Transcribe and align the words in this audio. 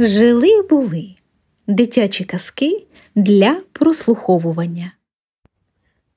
Жили 0.00 0.62
були 0.62 1.14
дитячі 1.66 2.24
казки 2.24 2.86
для 3.14 3.60
прослуховування. 3.72 4.92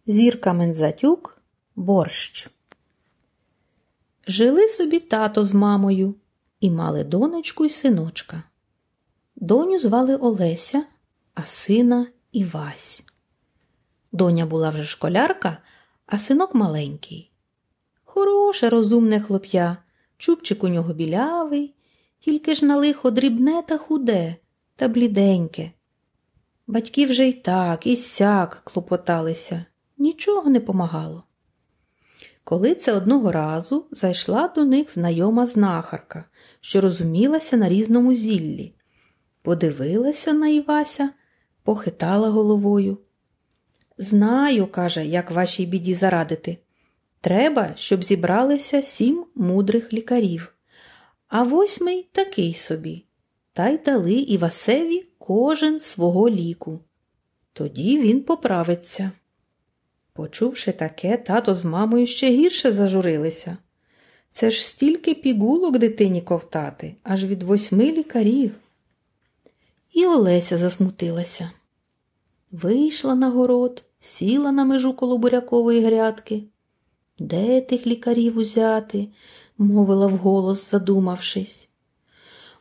Зірка 0.05 0.54
Мензатюк 0.54 1.41
борщ. 1.75 2.50
Жили 4.28 4.68
собі 4.68 5.00
тато 5.00 5.43
з 5.43 5.54
мамою 5.54 6.15
і 6.59 6.71
мали 6.71 7.04
донечку 7.04 7.65
й 7.65 7.70
синочка. 7.70 8.43
Доню 9.36 9.79
звали 9.79 10.16
Олеся, 10.16 10.84
а 11.34 11.45
сина 11.45 12.07
Івась. 12.32 13.04
Доня 14.11 14.45
була 14.45 14.70
вже 14.70 14.84
школярка, 14.84 15.57
а 16.05 16.18
синок 16.18 16.56
маленький. 16.56 17.32
Хороше, 18.04 18.70
розумне 18.70 19.20
хлоп'я, 19.20 19.78
чубчик 20.18 20.64
у 20.64 20.68
нього 20.68 20.93
білявий, 20.93 21.75
тільки 22.21 22.56
ж 22.56 22.66
на 22.66 22.78
лихо 22.78 23.11
дрібне 23.11 23.64
та 23.68 23.78
худе 23.78 24.36
та 24.75 24.88
бліденьке. 24.88 25.71
Батьки 26.68 27.06
вже 27.06 27.28
й 27.28 27.34
так, 27.34 27.88
і 27.88 27.96
сяк 27.96 28.62
клопоталися, 28.64 29.66
нічого 29.98 30.50
не 30.50 30.60
помагало. 30.60 31.24
Коли 32.44 32.76
це 32.76 32.94
одного 32.94 33.31
разу 33.31 33.86
зайшла 33.92 34.48
до 34.48 34.66
них 34.66 34.94
знайома 34.94 35.45
знахарка, 35.45 36.26
що 36.62 36.81
розумілася 36.81 37.58
на 37.58 37.70
різному 37.70 38.14
зіллі, 38.14 38.73
подивилася 39.42 40.34
на 40.34 40.48
Івася, 40.48 41.09
похитала 41.64 42.30
головою. 42.30 42.98
Знаю, 43.98 44.67
каже, 44.67 45.06
як 45.06 45.31
вашій 45.31 45.66
біді 45.66 45.94
зарадити. 45.94 46.58
Треба, 47.22 47.72
щоб 47.76 48.03
зібралися 48.03 48.82
сім 48.82 49.26
мудрих 49.36 49.94
лікарів, 49.94 50.54
а 51.32 51.44
восьмий 51.44 52.10
такий 52.12 52.54
собі, 52.54 53.06
та 53.54 53.70
й 53.70 53.78
дали 53.78 54.14
Івасеві 54.14 55.06
кожен 55.18 55.80
свого 55.80 56.30
ліку. 56.30 56.80
Тоді 57.54 58.00
він 58.00 58.23
поправиться. 58.23 59.12
Почувши 60.14 60.72
таке, 60.72 61.18
тато 61.18 61.56
з 61.56 61.66
мамою 61.66 62.08
ще 62.08 62.30
гірше 62.30 62.72
зажурилися. 62.72 63.58
Це 64.32 64.52
ж 64.52 64.68
стільки 64.68 65.14
пігулок 65.14 65.78
дитині 65.78 66.22
ковтати, 66.22 66.96
аж 67.04 67.26
від 67.26 67.44
восьми 67.44 67.92
лікарів. 67.92 68.52
І 69.94 70.06
Олеся 70.06 70.58
засмутилася. 70.58 71.52
Вийшла 72.52 73.16
на 73.16 73.30
город, 73.30 73.84
сіла 74.00 74.52
на 74.52 74.66
межу 74.66 74.94
коло 74.94 75.18
бурякової 75.18 75.86
грядки. 75.86 76.44
Де 77.22 77.61
тих 77.61 77.88
лікарів 77.88 78.38
узяти? 78.38 79.08
мовила 79.58 80.08
вголос, 80.08 80.72
задумавшись. 80.72 81.67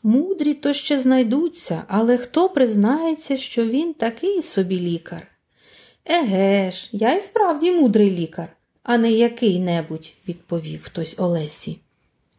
Мудрі 0.02 0.54
то 0.54 0.72
ще 0.72 0.98
знайдуться, 0.98 1.84
але 1.88 2.18
хто 2.18 2.48
признається, 2.48 3.36
що 3.36 3.64
він 3.66 3.94
такий 3.94 4.42
собі 4.42 4.80
лікар? 4.80 5.26
Еге 6.04 6.70
ж, 6.70 6.88
я 6.92 7.14
й 7.14 7.22
справді 7.22 7.72
мудрий 7.72 8.10
лікар, 8.10 8.56
а 8.82 8.98
не 8.98 9.12
який-небудь, 9.12 10.12
відповів 10.28 10.82
хтось 10.82 11.14
Олесі. 11.18 11.78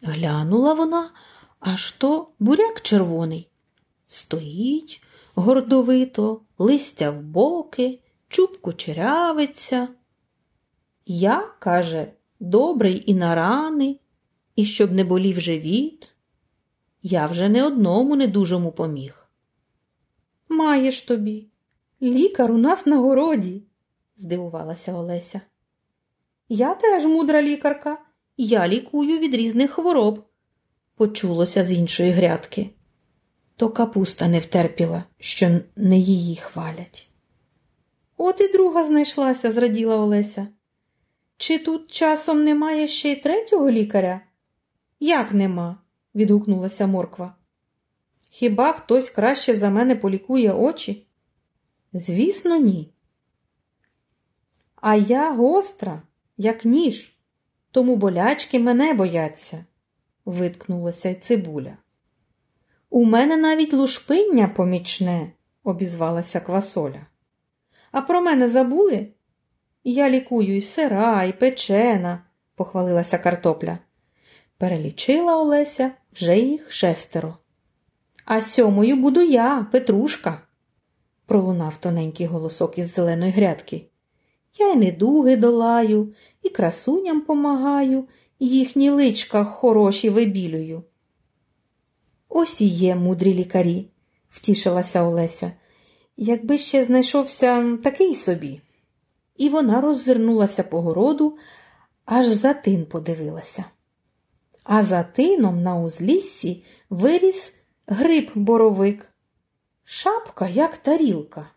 Глянула 0.02 0.74
вона, 0.74 1.12
аж 1.60 1.92
то 1.92 2.28
буряк 2.40 2.82
червоний. 2.82 3.48
Стоїть 4.08 5.02
гордовито, 5.36 6.42
листя 6.58 7.12
в 7.12 7.22
боки, 7.22 8.00
чубку 8.30 8.74
черявиться. 8.74 9.88
Я, 11.14 11.54
каже, 11.60 12.08
добрий 12.40 13.04
і 13.06 13.16
на 13.16 13.36
рани, 13.36 14.00
і 14.56 14.66
щоб 14.66 14.92
не 14.92 15.04
болів 15.04 15.40
живіт. 15.40 16.08
Я 17.04 17.28
вже 17.28 17.50
не 17.50 17.64
одному 17.64 18.16
недужому 18.16 18.72
поміг. 18.72 19.28
Маєш 20.50 21.02
тобі, 21.02 21.48
лікар 22.02 22.52
у 22.52 22.58
нас 22.58 22.86
на 22.86 22.98
городі, 22.98 23.64
здивувалася 24.18 24.94
Олеся. 24.94 25.42
Я 26.50 26.76
теж 26.76 27.06
мудра 27.06 27.42
лікарка, 27.42 28.02
я 28.38 28.68
лікую 28.68 29.20
від 29.20 29.36
різних 29.36 29.72
хвороб, 29.72 30.24
почулося 30.96 31.64
з 31.64 31.72
іншої 31.72 32.12
грядки. 32.12 32.70
То 33.56 33.70
капуста 33.70 34.28
не 34.28 34.40
втерпіла, 34.40 35.04
що 35.20 35.60
не 35.76 35.98
її 35.98 36.36
хвалять. 36.36 37.10
От 38.18 38.42
і 38.42 38.48
друга 38.48 38.86
знайшлася, 38.86 39.52
зраділа 39.52 39.98
Олеся. 39.98 40.48
Чи 41.42 41.60
тут 41.60 41.92
часом 41.92 42.44
немає 42.44 42.88
ще 42.88 43.12
й 43.12 43.16
третього 43.16 43.72
лікаря? 43.72 44.22
Як 45.00 45.34
нема? 45.34 45.78
відгукнулася 46.16 46.88
морква. 46.88 47.36
Хіба 48.30 48.74
хтось 48.74 49.10
краще 49.10 49.56
за 49.56 49.70
мене 49.70 49.96
полікує 49.96 50.54
очі? 50.54 51.08
Звісно, 51.94 52.58
ні. 52.58 52.94
А 54.76 54.96
я 54.96 55.34
гостра, 55.34 56.02
як 56.38 56.66
ніж, 56.66 57.16
тому 57.72 57.96
болячки 57.96 58.60
мене 58.60 58.94
бояться, 58.94 59.66
виткнулася 60.26 61.10
й 61.10 61.16
цибуля. 61.16 61.78
У 62.90 63.06
мене 63.06 63.38
навіть 63.38 63.74
лушпиння 63.74 64.48
помічне, 64.48 65.32
обізвалася 65.64 66.40
квасоля. 66.40 67.06
А 67.92 68.02
про 68.02 68.22
мене 68.22 68.48
забули? 68.48 69.14
Я 69.84 70.10
лікую 70.10 70.58
і 70.58 70.62
сира, 70.62 71.24
і 71.24 71.40
печена, 71.40 72.24
похвалилася 72.56 73.18
картопля. 73.18 73.78
Перелічила 74.58 75.38
Олеся 75.38 75.92
вже 76.14 76.40
їх 76.40 76.72
шестеро. 76.72 77.38
А 78.26 78.42
сьомою 78.42 78.96
буду 78.96 79.22
я, 79.22 79.68
Петрушка, 79.72 80.42
пролунав 81.26 81.78
тоненький 81.78 82.26
голосок 82.26 82.78
із 82.78 82.94
зеленої 82.94 83.32
грядки. 83.32 83.86
Я 84.60 84.74
й 84.74 84.76
недуги 84.76 85.36
долаю, 85.36 86.14
і 86.44 86.50
красуням 86.50 87.22
помагаю, 87.22 88.08
і 88.40 88.48
їхні 88.48 88.90
личка 88.90 89.44
хороші 89.44 90.10
вибілюю. 90.10 90.84
Ось 92.30 92.62
і 92.62 92.68
є 92.68 92.96
мудрі 92.96 93.34
лікарі, 93.34 93.88
втішилася 94.30 95.04
Олеся. 95.04 95.52
Якби 96.18 96.58
ще 96.58 96.84
знайшовся 96.84 97.78
такий 97.84 98.16
собі. 98.16 98.62
І 99.36 99.50
вона 99.50 99.82
роззирнулася 99.82 100.64
по 100.64 100.82
городу, 100.82 101.38
аж 102.06 102.28
за 102.28 102.54
тин 102.54 102.86
подивилася. 102.86 103.66
А 104.64 104.84
за 104.84 105.04
тином 105.04 105.64
на 105.64 105.76
узліссі 105.76 106.64
виріс 106.90 107.62
гриб 107.88 108.32
боровик. 108.36 109.08
Шапка, 109.84 110.48
як 110.48 110.78
тарілка. 110.78 111.48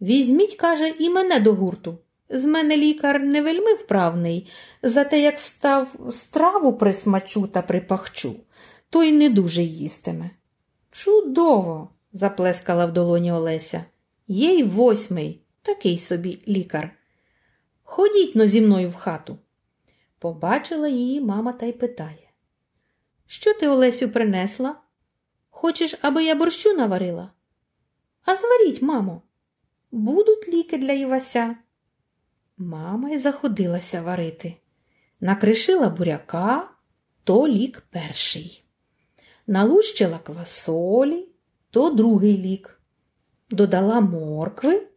Візьміть, 0.00 0.54
каже, 0.54 0.88
і 0.88 1.10
мене 1.10 1.40
до 1.40 1.54
гурту. 1.54 1.98
З 2.28 2.44
мене 2.44 2.76
лікар 2.76 3.20
не 3.20 3.42
вельми 3.42 3.74
вправний, 3.74 4.50
зате 4.82 5.20
як 5.20 5.38
став 5.38 5.88
страву 6.10 6.72
присмачу 6.72 7.46
та 7.46 7.62
припахчу, 7.62 8.36
то 8.90 9.02
й 9.02 9.12
не 9.12 9.30
дуже 9.30 9.62
їстиме. 9.62 10.30
Чудово! 10.90 11.88
заплескала 12.12 12.86
в 12.86 12.92
долоні 12.92 13.32
Олеся. 13.32 13.84
Є 14.28 14.52
й 14.52 14.62
восьмий, 14.62 15.42
такий 15.66 15.98
собі 15.98 16.42
лікар. 16.48 16.90
Ходіть 17.82 18.36
но 18.36 18.46
зі 18.46 18.60
мною 18.60 18.90
в 18.90 18.94
хату. 18.94 19.38
Побачила 20.18 20.88
її 20.88 21.20
мама 21.20 21.52
та 21.52 21.66
й 21.66 21.72
питає. 21.72 22.30
Що 23.26 23.54
ти, 23.54 23.68
Олесю, 23.68 24.08
принесла? 24.08 24.76
Хочеш, 25.50 25.94
аби 26.02 26.24
я 26.24 26.34
борщу 26.34 26.74
наварила? 26.74 27.30
А 28.24 28.34
зваріть, 28.36 28.82
мамо, 28.82 29.22
будуть 29.90 30.48
ліки 30.48 30.78
для 30.78 30.92
Івася. 30.92 31.56
Мама 32.56 33.10
й 33.10 33.18
заходилася 33.18 34.02
варити. 34.02 34.56
Накришила 35.20 35.88
буряка, 35.88 36.70
то 37.24 37.48
лік 37.48 37.82
перший. 37.90 38.64
Налущила 39.46 40.18
квасолі, 40.18 41.28
то 41.70 41.90
другий 41.90 42.38
лік. 42.38 42.80
Додала 43.50 44.00
моркви, 44.00 44.88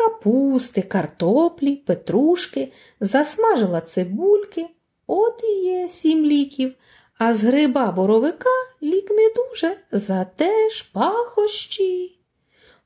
капусти, 0.00 0.82
картоплі, 0.82 1.76
петрушки, 1.76 2.72
засмажила 3.00 3.80
цибульки, 3.80 4.66
от 5.06 5.44
і 5.44 5.52
є 5.52 5.88
сім 5.88 6.24
ліків, 6.24 6.74
а 7.18 7.34
з 7.34 7.44
гриба 7.44 7.92
боровика 7.92 8.50
лік 8.82 9.10
не 9.10 9.30
дуже, 9.36 9.76
зате 9.92 10.70
ж 10.70 10.90
пахощі. 10.92 12.18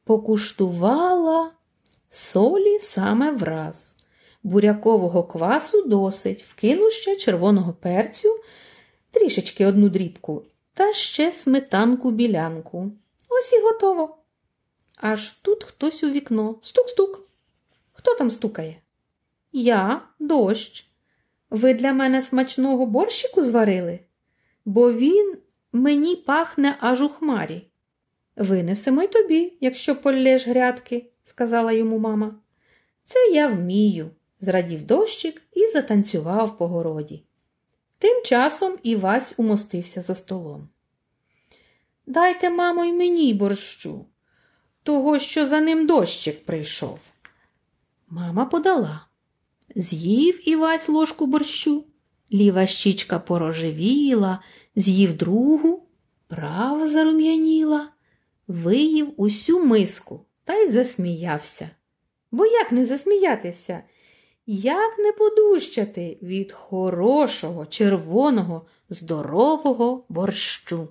Покуштувала 0.05 1.50
солі 2.11 2.78
саме 2.81 3.31
враз. 3.31 3.96
Бурякового 4.43 5.25
квасу 5.25 5.82
досить, 5.82 6.43
вкину 6.43 6.90
ще 6.90 7.17
червоного 7.17 7.72
перцю, 7.72 8.38
трішечки 9.10 9.67
одну 9.67 9.88
дрібку, 9.88 10.43
та 10.75 10.93
ще 10.93 11.32
сметанку 11.32 12.10
білянку. 12.10 12.90
Ось 13.28 13.52
і 13.52 13.60
готово. 13.60 14.17
Аж 15.06 15.31
тут 15.33 15.65
хтось 15.65 16.05
у 16.05 16.11
вікно. 16.11 16.59
Стук-стук. 16.62 17.21
Хто 17.93 18.15
там 18.15 18.31
стукає? 18.31 18.77
Я, 19.53 20.03
дощ. 20.19 20.87
Ви 21.51 21.75
для 21.75 21.93
мене 21.93 22.23
смачного 22.23 22.87
борщику 22.87 23.43
зварили? 23.43 23.99
Бо 24.65 24.93
він 24.93 25.37
Мені 25.73 26.17
пахне 26.17 26.77
аж 26.81 27.03
у 27.03 27.09
хмарі. 27.09 27.67
Винесемо 28.37 29.03
й 29.03 29.09
тобі, 29.09 29.53
якщо 29.61 29.97
поллєш 29.97 30.49
грядки, 30.49 31.11
сказала 31.25 31.73
йому 31.73 31.99
мама. 31.99 32.35
Це 33.05 33.29
я 33.29 33.49
вмію, 33.49 34.11
зрадів 34.41 34.87
дощик 34.87 35.43
і 35.53 35.67
затанцював 35.67 36.59
по 36.59 36.69
городі. 36.69 37.23
Тим 37.99 38.23
часом 38.23 38.79
Івась 38.83 39.35
умостився 39.37 40.03
за 40.03 40.15
столом. 40.15 40.69
Дайте, 42.06 42.51
мамо, 42.51 42.85
й 42.85 42.93
мені 42.93 43.35
борщу, 43.35 44.06
того, 44.84 45.19
що 45.19 45.46
за 45.46 45.60
ним 45.60 45.86
дощик 45.86 46.44
прийшов. 46.44 46.98
Мама 48.08 48.44
подала. 48.44 49.06
З'їв 49.76 50.48
Івась 50.48 50.88
ложку 50.88 51.26
борщу, 51.26 51.84
ліва 52.32 52.66
щічка 52.66 53.19
порожевіла, 53.19 54.42
з'їв 54.76 55.14
другу, 55.14 55.86
права 56.28 56.86
зарум'яніла, 56.86 57.88
виїв 58.48 59.12
усю 59.16 59.64
миску 59.64 60.26
та 60.44 60.54
й 60.54 60.70
засміявся. 60.70 61.70
Бо 62.31 62.46
як 62.46 62.72
не 62.72 62.84
засміятися? 62.84 63.82
Як 64.46 64.98
не 64.98 65.12
подущати 65.12 66.19
від 66.22 66.52
хорошого, 66.52 67.66
червоного, 67.66 68.66
здорового 68.88 70.04
борщу? 70.08 70.88